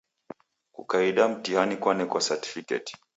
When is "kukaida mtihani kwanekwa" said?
0.75-2.21